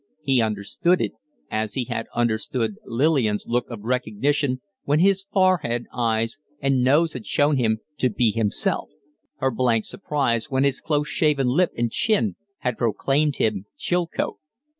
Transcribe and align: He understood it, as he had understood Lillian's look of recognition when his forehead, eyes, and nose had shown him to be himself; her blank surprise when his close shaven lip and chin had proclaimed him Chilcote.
He 0.23 0.41
understood 0.41 0.99
it, 0.99 1.11
as 1.51 1.75
he 1.75 1.83
had 1.85 2.07
understood 2.15 2.77
Lillian's 2.87 3.45
look 3.45 3.69
of 3.69 3.83
recognition 3.83 4.59
when 4.83 4.97
his 4.97 5.21
forehead, 5.31 5.85
eyes, 5.93 6.39
and 6.59 6.83
nose 6.83 7.13
had 7.13 7.27
shown 7.27 7.57
him 7.57 7.81
to 7.99 8.09
be 8.09 8.31
himself; 8.31 8.89
her 9.37 9.51
blank 9.51 9.85
surprise 9.85 10.49
when 10.49 10.63
his 10.63 10.81
close 10.81 11.07
shaven 11.07 11.45
lip 11.45 11.69
and 11.77 11.91
chin 11.91 12.35
had 12.61 12.79
proclaimed 12.79 13.35
him 13.35 13.67
Chilcote. 13.77 14.39